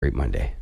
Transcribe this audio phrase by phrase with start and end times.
[0.00, 0.59] Great Monday.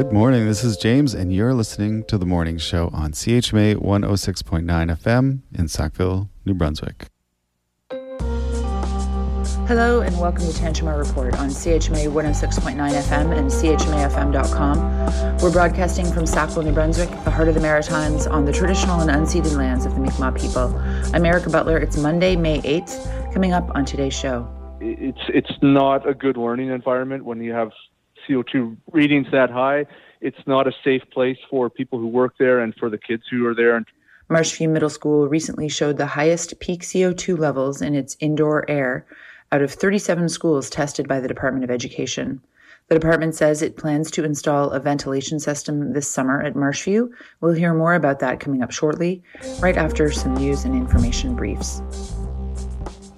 [0.00, 0.46] Good morning.
[0.46, 5.68] This is James, and you're listening to the morning show on CHMA 106.9 FM in
[5.68, 7.08] Sackville, New Brunswick.
[9.68, 15.36] Hello and welcome to Tantramar Report on CHMA 106.9 FM and CHMAFM.com.
[15.42, 19.10] We're broadcasting from Sackville, New Brunswick, the heart of the Maritimes, on the traditional and
[19.10, 20.74] unceded lands of the Mi'kmaq people.
[21.14, 21.76] I'm Erica Butler.
[21.76, 23.34] It's Monday, May 8th.
[23.34, 24.48] Coming up on today's show.
[24.80, 27.70] it's it's not a good learning environment when you have
[28.28, 29.86] CO2 readings that high.
[30.20, 33.46] It's not a safe place for people who work there and for the kids who
[33.46, 33.84] are there.
[34.30, 39.06] Marshview Middle School recently showed the highest peak CO2 levels in its indoor air
[39.50, 42.40] out of 37 schools tested by the Department of Education.
[42.88, 47.08] The department says it plans to install a ventilation system this summer at Marshview.
[47.40, 49.22] We'll hear more about that coming up shortly,
[49.60, 51.82] right after some news and information briefs.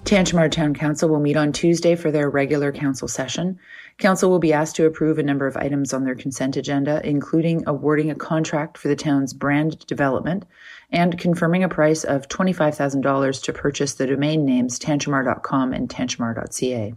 [0.04, 3.58] Tantramar Town Council will meet on Tuesday for their regular council session.
[3.98, 7.62] Council will be asked to approve a number of items on their consent agenda, including
[7.68, 10.44] awarding a contract for the town's brand development
[10.90, 16.94] and confirming a price of $25,000 to purchase the domain names tantramar.com and tantramar.ca.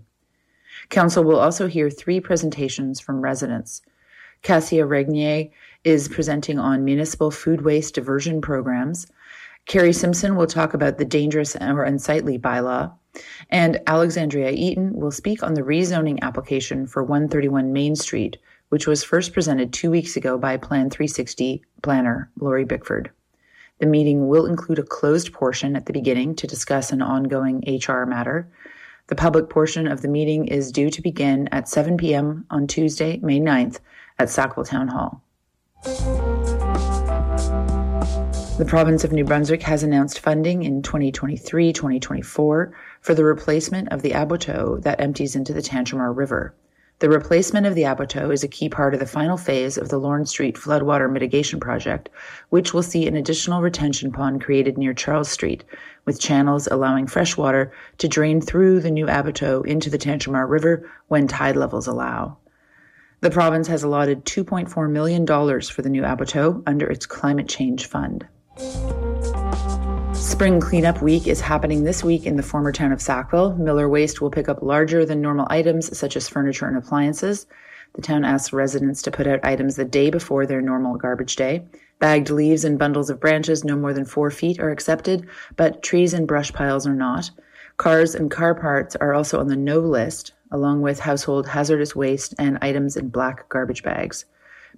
[0.89, 3.83] Council will also hear three presentations from residents.
[4.41, 5.49] Cassia Regnier
[5.83, 9.07] is presenting on municipal food waste diversion programs.
[9.65, 12.93] Carrie Simpson will talk about the dangerous or unsightly bylaw.
[13.49, 18.37] And Alexandria Eaton will speak on the rezoning application for 131 Main Street,
[18.69, 23.09] which was first presented two weeks ago by Plan 360 planner Lori Bickford.
[23.79, 28.05] The meeting will include a closed portion at the beginning to discuss an ongoing HR
[28.05, 28.47] matter.
[29.07, 32.45] The public portion of the meeting is due to begin at 7 p.m.
[32.49, 33.79] on Tuesday, May 9th
[34.17, 35.21] at Sackville Town Hall.
[38.57, 44.01] The province of New Brunswick has announced funding in 2023 2024 for the replacement of
[44.01, 46.55] the Aboiteau that empties into the Tantramar River.
[46.99, 49.97] The replacement of the Aboiteau is a key part of the final phase of the
[49.97, 52.07] Lorne Street Floodwater Mitigation Project,
[52.47, 55.65] which will see an additional retention pond created near Charles Street,
[56.05, 60.89] with channels allowing fresh water to drain through the new Aboiteau into the Tantramar River
[61.09, 62.37] when tide levels allow.
[63.19, 68.25] The province has allotted $2.4 million for the new Aboiteau under its Climate Change Fund.
[70.13, 73.55] Spring Cleanup Week is happening this week in the former town of Sackville.
[73.55, 77.47] Miller Waste will pick up larger than normal items such as furniture and appliances.
[77.95, 81.65] The town asks residents to put out items the day before their normal garbage day.
[81.99, 86.13] Bagged leaves and bundles of branches no more than four feet are accepted, but trees
[86.13, 87.31] and brush piles are not.
[87.75, 92.33] Cars and car parts are also on the no list, along with household hazardous waste
[92.37, 94.25] and items in black garbage bags.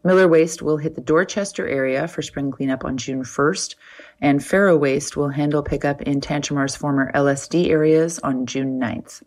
[0.03, 3.75] Miller Waste will hit the Dorchester area for spring cleanup on June 1st,
[4.21, 9.23] and Fero Waste will handle pickup in Tantramar's former LSD areas on June 9th.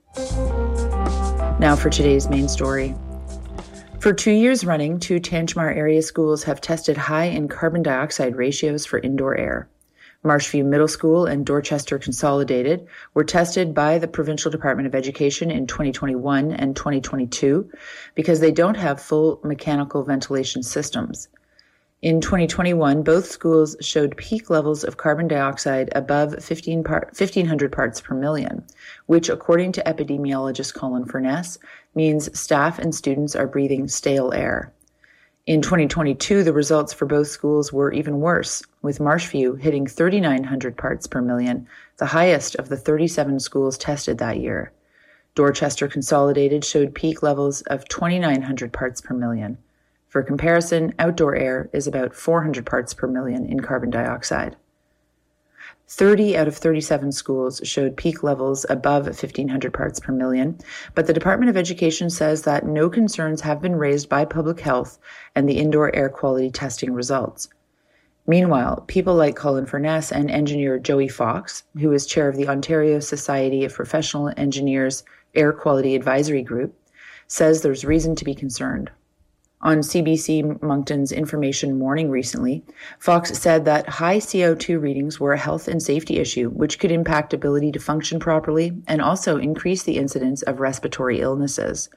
[1.60, 2.94] Now for today's main story.
[4.00, 8.86] For two years running, two Tantramar area schools have tested high in carbon dioxide ratios
[8.86, 9.68] for indoor air.
[10.22, 15.66] Marshview Middle School and Dorchester Consolidated were tested by the Provincial Department of Education in
[15.66, 17.70] 2021 and 2022
[18.14, 21.28] because they don't have full mechanical ventilation systems.
[22.02, 28.02] In 2021, both schools showed peak levels of carbon dioxide above 15 par- 1,500 parts
[28.02, 28.64] per million,
[29.06, 31.58] which, according to epidemiologist Colin Furness,
[31.94, 34.72] means staff and students are breathing stale air.
[35.46, 41.06] In 2022, the results for both schools were even worse, with Marshview hitting 3,900 parts
[41.06, 41.66] per million,
[41.96, 44.70] the highest of the 37 schools tested that year.
[45.34, 49.56] Dorchester Consolidated showed peak levels of 2,900 parts per million.
[50.08, 54.56] For comparison, outdoor air is about 400 parts per million in carbon dioxide.
[55.92, 60.56] 30 out of 37 schools showed peak levels above 1500 parts per million,
[60.94, 65.00] but the Department of Education says that no concerns have been raised by public health
[65.34, 67.48] and the indoor air quality testing results.
[68.28, 73.00] Meanwhile, people like Colin Furness and engineer Joey Fox, who is chair of the Ontario
[73.00, 75.02] Society of Professional Engineers
[75.34, 76.72] Air Quality Advisory Group,
[77.26, 78.92] says there's reason to be concerned.
[79.62, 82.64] On CBC Moncton's Information Morning recently,
[82.98, 87.34] Fox said that high CO2 readings were a health and safety issue, which could impact
[87.34, 91.90] ability to function properly and also increase the incidence of respiratory illnesses.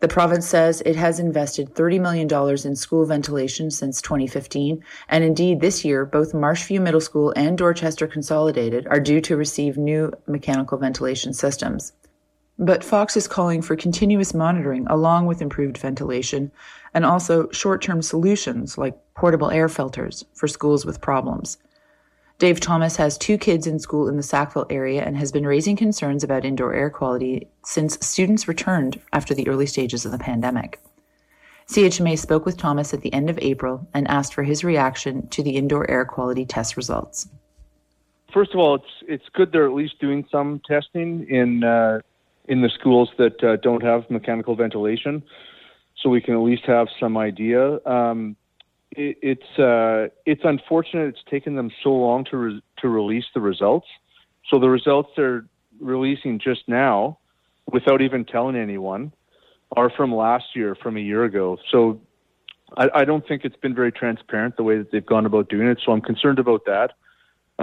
[0.00, 5.60] The province says it has invested $30 million in school ventilation since 2015, and indeed
[5.60, 10.76] this year, both Marshview Middle School and Dorchester Consolidated are due to receive new mechanical
[10.76, 11.94] ventilation systems.
[12.62, 16.52] But Fox is calling for continuous monitoring along with improved ventilation
[16.92, 21.56] and also short term solutions like portable air filters for schools with problems.
[22.38, 25.74] Dave Thomas has two kids in school in the Sackville area and has been raising
[25.74, 30.78] concerns about indoor air quality since students returned after the early stages of the pandemic.
[31.66, 35.42] CHMA spoke with Thomas at the end of April and asked for his reaction to
[35.42, 37.26] the indoor air quality test results.
[38.34, 42.00] First of all, it's it's good they're at least doing some testing in uh,
[42.50, 45.22] in the schools that uh, don't have mechanical ventilation,
[45.98, 47.62] so we can at least have some idea.
[47.86, 48.36] Um,
[48.90, 53.40] it, it's uh, it's unfortunate it's taken them so long to re- to release the
[53.40, 53.86] results.
[54.48, 55.44] So the results they're
[55.80, 57.18] releasing just now,
[57.72, 59.12] without even telling anyone,
[59.76, 61.56] are from last year, from a year ago.
[61.70, 62.00] So
[62.76, 65.68] I, I don't think it's been very transparent the way that they've gone about doing
[65.68, 65.78] it.
[65.84, 66.94] So I'm concerned about that.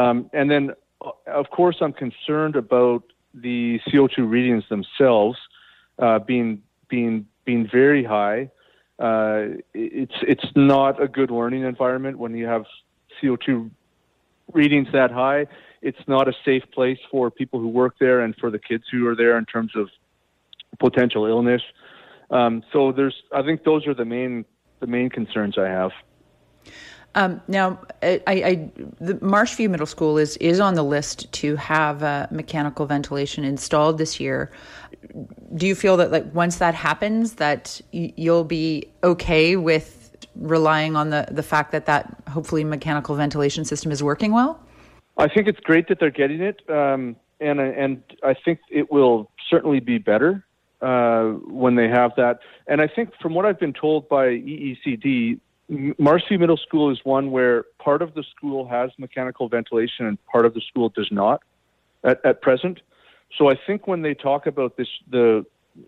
[0.01, 0.71] Um, and then,
[1.27, 3.03] of course, I'm concerned about
[3.41, 5.37] the CO2 readings themselves
[5.99, 8.49] uh, being being being very high.
[8.99, 12.65] Uh, it's it's not a good learning environment when you have
[13.21, 13.69] CO2
[14.53, 15.47] readings that high.
[15.81, 19.07] It's not a safe place for people who work there and for the kids who
[19.07, 19.89] are there in terms of
[20.79, 21.61] potential illness.
[22.29, 24.45] Um, so there's, I think those are the main
[24.79, 25.91] the main concerns I have.
[27.17, 28.71] Um, now, I, I,
[29.01, 33.97] the Marshview Middle School is is on the list to have uh, mechanical ventilation installed
[33.97, 34.51] this year.
[35.55, 41.09] Do you feel that, like, once that happens, that you'll be okay with relying on
[41.09, 44.61] the the fact that that hopefully mechanical ventilation system is working well?
[45.17, 49.31] I think it's great that they're getting it, um, and and I think it will
[49.49, 50.45] certainly be better
[50.83, 52.41] uh, when they have that.
[52.67, 56.99] And I think from what I've been told by EECD, M- Marshview Middle School is
[57.03, 61.09] one where part of the school has mechanical ventilation and part of the school does
[61.11, 61.41] not
[62.03, 62.81] at, at present.
[63.37, 65.45] So I think when they talk about this, the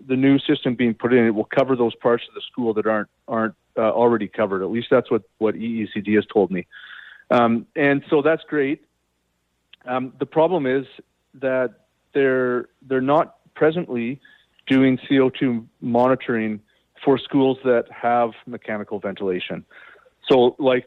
[0.08, 2.86] the new system being put in, it will cover those parts of the school that
[2.86, 4.62] aren't aren't uh, already covered.
[4.62, 6.68] At least that's what what EECD has told me,
[7.32, 8.86] um, and so that's great.
[9.86, 10.86] Um, the problem is
[11.36, 14.20] that they're they're not presently
[14.68, 16.62] doing CO2 monitoring
[17.04, 19.66] for schools that have mechanical ventilation.
[20.28, 20.86] So, like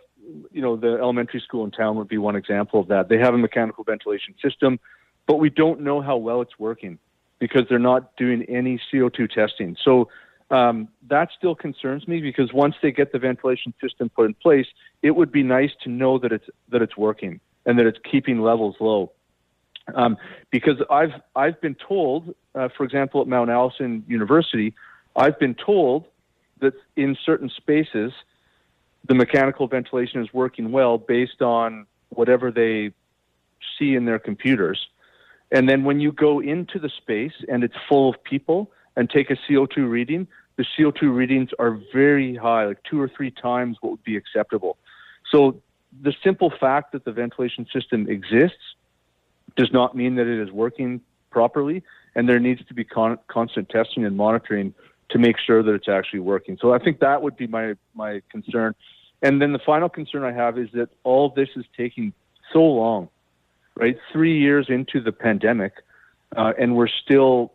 [0.52, 3.08] you know, the elementary school in town would be one example of that.
[3.08, 4.78] They have a mechanical ventilation system,
[5.26, 6.98] but we don't know how well it's working
[7.38, 9.76] because they're not doing any CO2 testing.
[9.84, 10.08] So
[10.50, 14.66] um, that still concerns me because once they get the ventilation system put in place,
[15.02, 18.40] it would be nice to know that it's that it's working and that it's keeping
[18.40, 19.12] levels low.
[19.94, 20.16] Um,
[20.50, 24.74] because I've I've been told, uh, for example, at Mount Allison University,
[25.16, 26.06] I've been told
[26.60, 28.12] that in certain spaces,
[29.06, 32.92] the mechanical ventilation is working well based on whatever they
[33.78, 34.88] see in their computers.
[35.50, 39.30] And then when you go into the space and it's full of people and take
[39.30, 40.26] a CO2 reading,
[40.56, 44.78] the CO2 readings are very high, like two or three times what would be acceptable.
[45.30, 45.60] So
[46.00, 48.76] the simple fact that the ventilation system exists
[49.56, 51.00] does not mean that it is working
[51.30, 51.82] properly,
[52.14, 54.74] and there needs to be con- constant testing and monitoring
[55.12, 56.58] to make sure that it's actually working.
[56.60, 58.74] So I think that would be my my concern.
[59.22, 62.12] And then the final concern I have is that all this is taking
[62.52, 63.08] so long,
[63.76, 63.96] right?
[64.12, 65.74] Three years into the pandemic,
[66.36, 67.52] uh, and we're still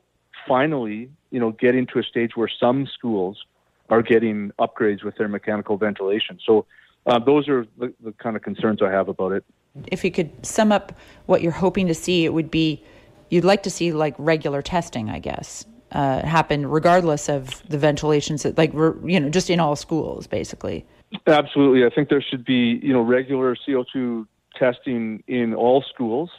[0.47, 3.43] finally, you know, getting to a stage where some schools
[3.89, 6.39] are getting upgrades with their mechanical ventilation.
[6.45, 6.65] So
[7.05, 9.43] uh, those are the, the kind of concerns I have about it.
[9.87, 10.93] If you could sum up
[11.25, 12.83] what you're hoping to see, it would be
[13.29, 18.37] you'd like to see like regular testing, I guess, uh, happen regardless of the ventilation,
[18.57, 20.85] like you know, just in all schools, basically.
[21.25, 26.29] Absolutely, I think there should be you know regular CO2 testing in all schools,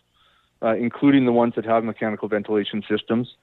[0.63, 3.35] uh, including the ones that have mechanical ventilation systems.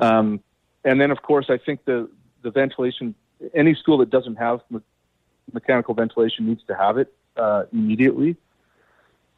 [0.00, 0.40] Um,
[0.84, 2.08] and then, of course, I think the
[2.42, 3.14] the ventilation
[3.54, 4.80] any school that doesn't have me-
[5.52, 8.36] mechanical ventilation needs to have it uh, immediately.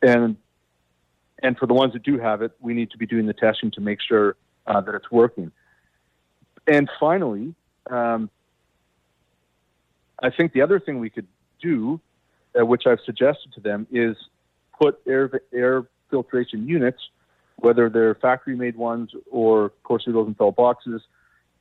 [0.02, 0.37] And
[1.42, 3.70] and for the ones that do have it, we need to be doing the testing
[3.73, 5.52] to make sure uh, that it's working.
[6.66, 7.54] And finally,
[7.90, 8.30] um,
[10.23, 11.26] I think the other thing we could
[11.61, 12.00] do,
[12.58, 14.16] uh, which I've suggested to them, is
[14.80, 16.99] put air air filtration units,
[17.56, 21.02] whether they're factory-made ones or Corsi Rosenthal boxes,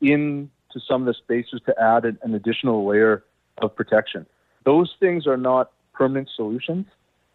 [0.02, 0.50] into
[0.88, 3.24] some of the spaces to add an, an additional layer
[3.60, 4.26] of protection.
[4.66, 6.86] Those things are not permanent solutions.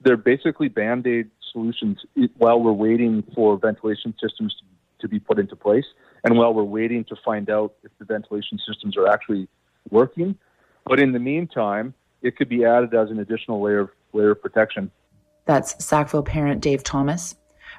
[0.03, 2.05] They're basically band-aid solutions
[2.37, 4.65] while we're waiting for ventilation systems to,
[5.03, 5.87] to be put into place
[6.25, 9.49] and while we're waiting to find out if the ventilation systems are actually
[9.91, 10.37] working.
[10.85, 14.43] But in the meantime, it could be added as an additional layer of, layer of
[14.43, 14.91] protection.
[15.47, 17.37] That's Sackville parent Dave Thomas.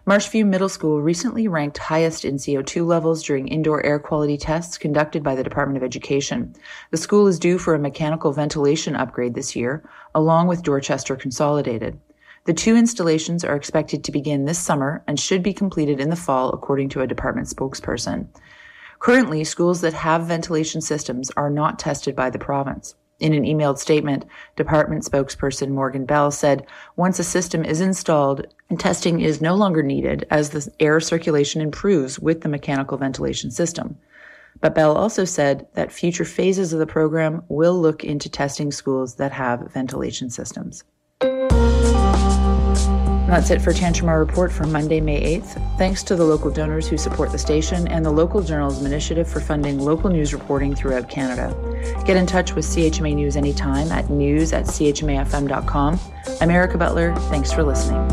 [0.08, 5.22] Marshview Middle School recently ranked highest in CO2 levels during indoor air quality tests conducted
[5.22, 6.56] by the Department of Education.
[6.90, 9.84] The school is due for a mechanical ventilation upgrade this year,
[10.16, 12.00] along with Dorchester Consolidated.
[12.46, 16.16] The two installations are expected to begin this summer and should be completed in the
[16.16, 18.28] fall, according to a department spokesperson.
[18.98, 22.96] Currently, schools that have ventilation systems are not tested by the province.
[23.20, 28.48] In an emailed statement, department spokesperson Morgan Bell said once a system is installed,
[28.80, 34.00] testing is no longer needed as the air circulation improves with the mechanical ventilation system.
[34.60, 39.16] But Bell also said that future phases of the program will look into testing schools
[39.18, 40.84] that have ventilation systems.
[43.32, 45.78] That's it for Tantramar Report for Monday, May 8th.
[45.78, 49.40] Thanks to the local donors who support the station and the local journalism initiative for
[49.40, 51.56] funding local news reporting throughout Canada.
[52.06, 55.98] Get in touch with CHMA News anytime at news at chmafm.com.
[56.42, 57.16] I'm Erica Butler.
[57.30, 58.06] Thanks for listening.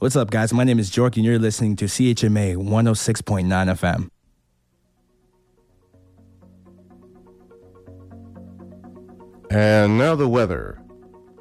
[0.00, 0.52] What's up, guys?
[0.52, 4.08] My name is Jork, and you're listening to CHMA 106.9 FM.
[9.50, 10.80] And now the weather.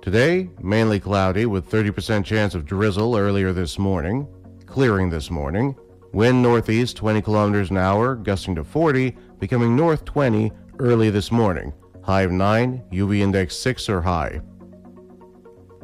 [0.02, 4.28] Today, mainly cloudy with 30% chance of drizzle earlier this morning,
[4.66, 5.76] clearing this morning.
[6.12, 11.74] Wind northeast 20 kilometers an hour, gusting to 40, becoming north 20 early this morning.
[12.02, 14.42] High of 9, UV index 6 or high.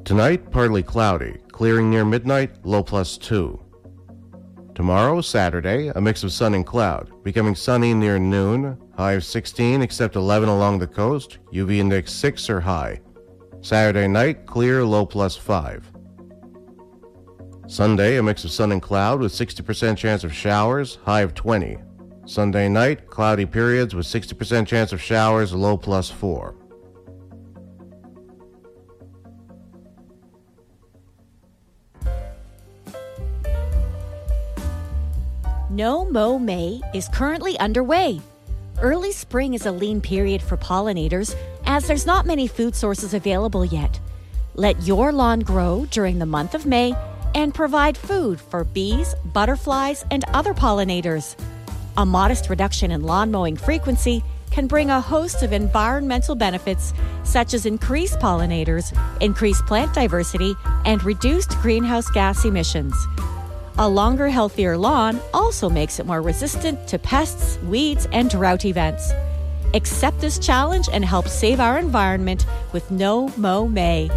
[0.05, 3.57] Tonight, partly cloudy, clearing near midnight, low plus 2.
[4.75, 9.81] Tomorrow, Saturday, a mix of sun and cloud, becoming sunny near noon, high of 16
[9.81, 12.99] except 11 along the coast, UV index 6 or high.
[13.61, 15.89] Saturday night, clear, low plus 5.
[17.67, 21.77] Sunday, a mix of sun and cloud with 60% chance of showers, high of 20.
[22.25, 26.57] Sunday night, cloudy periods with 60% chance of showers, low plus 4.
[35.73, 38.21] No Mow May is currently underway.
[38.79, 43.65] Early spring is a lean period for pollinators as there's not many food sources available
[43.65, 43.99] yet.
[44.53, 46.93] Let your lawn grow during the month of May
[47.33, 51.35] and provide food for bees, butterflies, and other pollinators.
[51.97, 57.55] A modest reduction in lawn mowing frequency can bring a host of environmental benefits such
[57.55, 60.53] as increased pollinators, increased plant diversity,
[60.85, 62.93] and reduced greenhouse gas emissions.
[63.79, 69.11] A longer, healthier lawn also makes it more resistant to pests, weeds, and drought events.
[69.73, 74.11] Accept this challenge and help save our environment with No Mow May.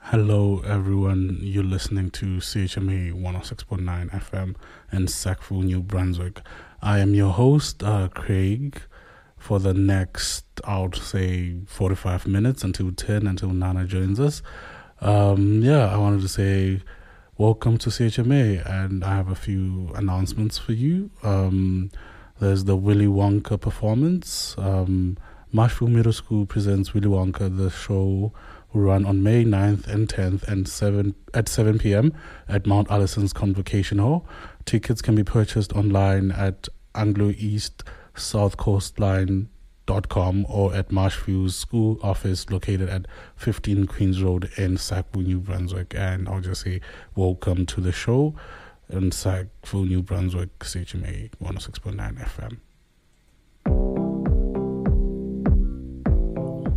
[0.00, 1.38] Hello, everyone.
[1.40, 4.54] You're listening to CHMA 106.9 FM
[4.92, 6.42] in Sackville, New Brunswick.
[6.82, 8.82] I am your host, uh, Craig,
[9.42, 14.40] for the next, I would say, 45 minutes until 10 until Nana joins us.
[15.00, 16.80] Um, yeah, I wanted to say
[17.36, 21.10] welcome to CHMA, and I have a few announcements for you.
[21.24, 21.90] Um,
[22.38, 24.54] there's the Willy Wonka performance.
[24.58, 25.18] Um,
[25.52, 28.32] Marshville Middle School presents Willy Wonka, the show
[28.72, 32.12] will run on May 9th and 10th and 7 at 7 p.m.
[32.48, 34.24] at Mount Allison's Convocation Hall.
[34.66, 37.82] Tickets can be purchased online at Anglo East
[38.14, 45.40] South Coastline.com or at Marshville's school office located at 15 Queens Road in Sackville, New
[45.40, 45.94] Brunswick.
[45.96, 46.80] And I'll just say
[47.14, 48.34] welcome to the show
[48.88, 52.58] in Sackville, New Brunswick, CHMA 106.9 FM.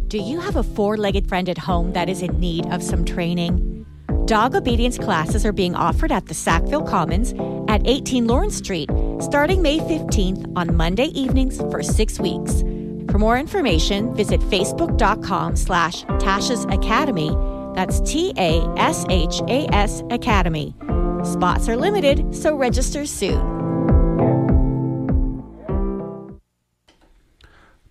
[0.07, 3.03] Do you have a four legged friend at home that is in need of some
[3.03, 3.85] training?
[4.25, 7.33] Dog obedience classes are being offered at the Sackville Commons
[7.67, 8.89] at 18 Lawrence Street
[9.21, 12.61] starting May 15th on Monday evenings for six weeks.
[13.09, 17.35] For more information, visit facebook.com slash Tasha's Academy.
[17.75, 20.75] That's T A S H A S Academy.
[21.23, 23.55] Spots are limited, so register soon.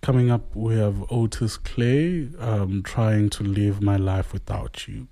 [0.01, 5.07] Coming up, we have Otis Clay um, trying to live my life without you.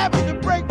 [0.00, 0.69] Habit to break,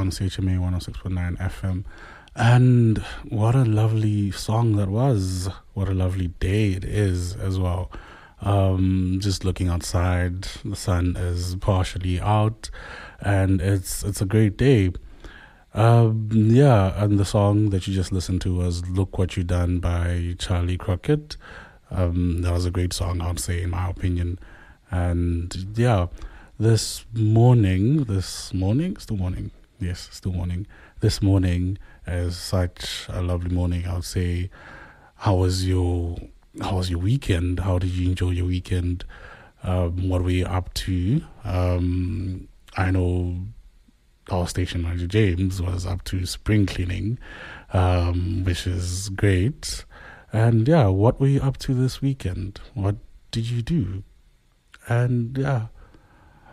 [0.00, 1.84] on CHMA 106.9 FM.
[2.34, 5.50] And what a lovely song that was.
[5.74, 7.92] What a lovely day it is as well.
[8.40, 12.70] Um, just looking outside, the sun is partially out,
[13.20, 14.92] and it's it's a great day.
[15.74, 19.78] Um, yeah, and the song that you just listened to was "Look What You Done"
[19.78, 21.36] by Charley Crockett.
[21.90, 24.38] Um, that was a great song, I'd say, in my opinion.
[24.90, 26.06] And yeah,
[26.58, 30.66] this morning, this morning, still morning, yes, still morning.
[31.00, 33.86] This morning is such a lovely morning.
[33.86, 34.50] I would say,
[35.16, 36.16] how was your
[36.60, 37.60] how was your weekend?
[37.60, 39.04] How did you enjoy your weekend?
[39.62, 41.22] Um, what were you up to?
[41.44, 43.36] Um, I know
[44.30, 47.18] our station manager James was up to spring cleaning,
[47.72, 49.84] um, which is great.
[50.32, 52.60] And yeah, what were you up to this weekend?
[52.74, 52.96] What
[53.30, 54.04] did you do?
[54.88, 55.66] And yeah,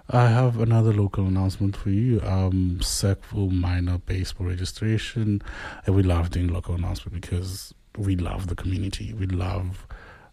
[0.10, 2.22] I have another local announcement for you.
[2.22, 5.42] Um, Sackville Minor Baseball Registration.
[5.86, 9.14] And we love doing local announcement because we love the community.
[9.14, 9.86] We love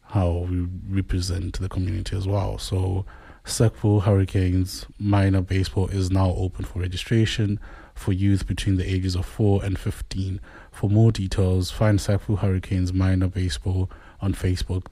[0.03, 2.57] how we represent the community as well.
[2.59, 3.05] So,
[3.45, 7.59] Sackville Hurricanes Minor Baseball is now open for registration
[7.95, 10.41] for youth between the ages of 4 and 15.
[10.71, 14.89] For more details, find Sackville Hurricanes Minor Baseball on Facebook.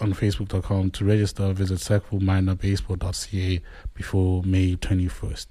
[0.00, 1.52] On Facebook.com to register.
[1.52, 3.60] Visit sackvilleminorbaseball.ca
[3.92, 5.46] before May 21st.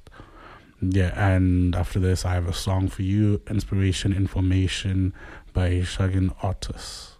[0.81, 5.13] Yeah, and after this, I have a song for you Inspiration Information
[5.53, 7.17] by Shuggie Otis.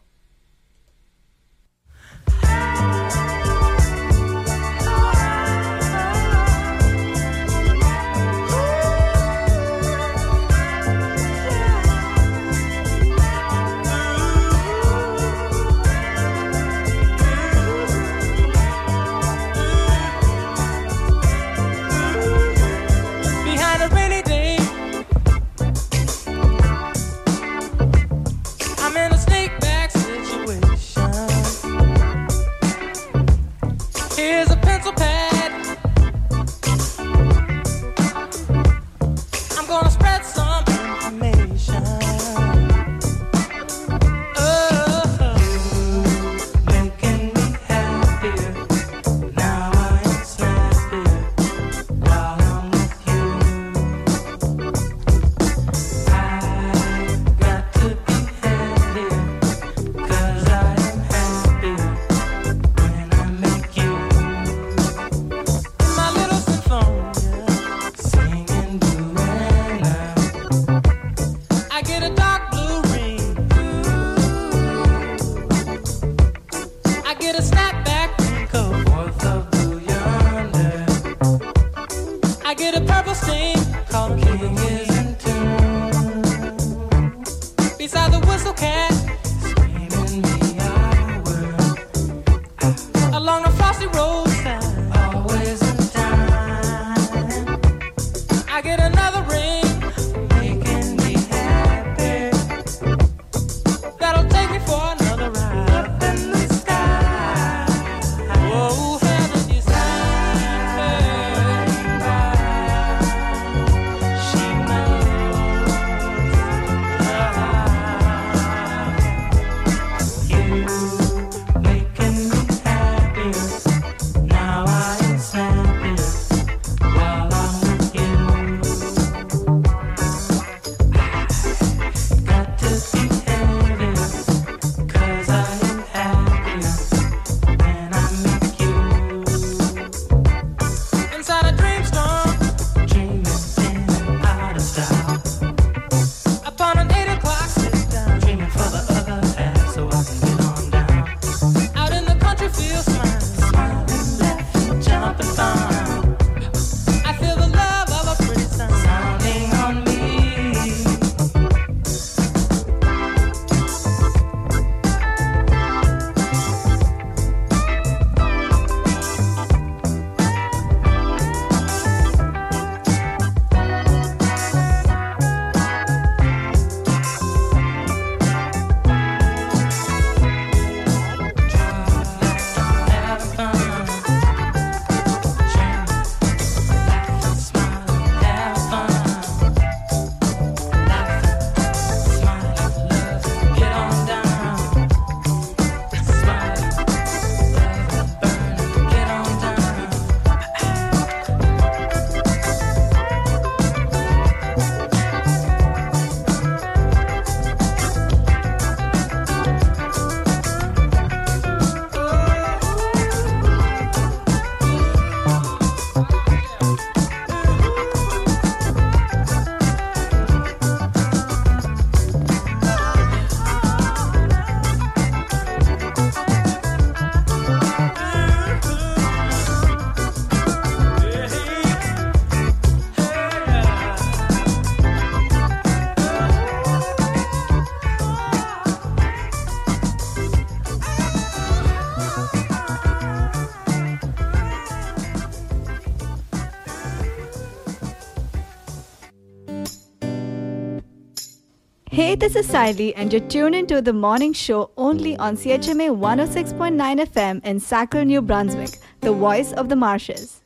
[252.20, 257.46] This is Siley, and you're tuned into the morning show only on CHMA 106.9 FM
[257.46, 260.42] in Sackville, New Brunswick, the voice of the marshes.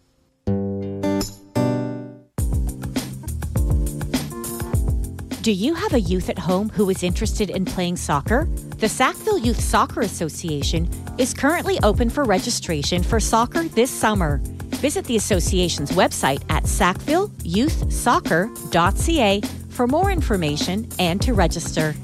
[5.41, 8.47] Do you have a youth at home who is interested in playing soccer?
[8.77, 14.41] The Sackville Youth Soccer Association is currently open for registration for soccer this summer.
[14.79, 21.95] Visit the association's website at sackvilleyouthsoccer.ca for more information and to register.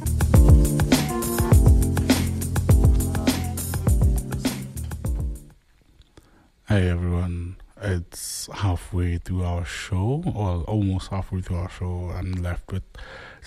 [6.67, 12.12] Hey everyone, it's halfway through our show, or almost halfway through our show.
[12.15, 12.84] I'm left with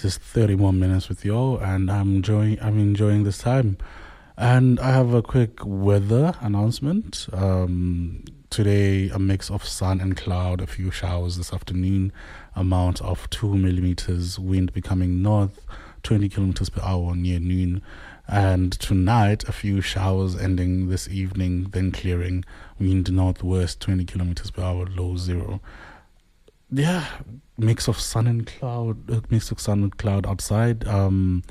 [0.00, 2.58] just 30 more minutes with y'all, and I'm enjoying.
[2.60, 3.78] I'm enjoying this time.
[4.36, 7.28] And I have a quick weather announcement.
[7.32, 12.12] Um, today, a mix of sun and cloud, a few showers this afternoon,
[12.54, 15.60] amount of two millimeters, wind becoming north,
[16.02, 17.82] 20 kilometers per hour near noon.
[18.28, 22.44] And tonight, a few showers ending this evening, then clearing,
[22.78, 25.60] wind northwest, 20 kilometers per hour, low zero.
[26.70, 27.06] Yeah,
[27.58, 30.86] mix of sun and cloud, uh, mix of sun and cloud outside.
[30.88, 31.42] Um,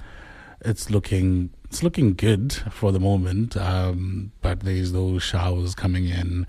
[0.63, 6.45] it's looking it's looking good for the moment, um, but there's those showers coming in.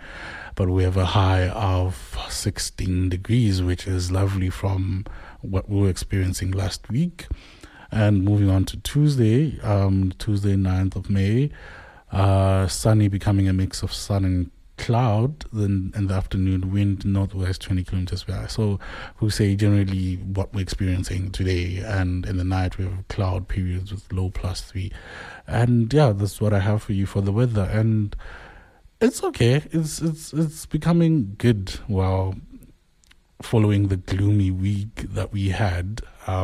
[0.56, 5.04] But we have a high of 16 degrees, which is lovely from
[5.40, 7.28] what we were experiencing last week.
[7.92, 11.50] And moving on to Tuesday, um, Tuesday 9th of May,
[12.10, 14.50] uh, sunny becoming a mix of sun and
[14.82, 15.44] cloud.
[15.52, 18.48] Then in the afternoon, wind northwest 20 kilometers per hour.
[18.48, 18.78] So
[19.20, 21.78] we say generally what we're experiencing today.
[21.78, 24.92] And in the night, we have cloud periods with low plus three.
[25.46, 27.68] And yeah, that's what I have for you for the weather.
[27.72, 28.14] And
[29.00, 29.62] it's okay.
[29.70, 31.70] It's it's it's becoming good.
[31.86, 32.34] while
[33.42, 36.00] following the gloomy week that we had.
[36.26, 36.32] Um,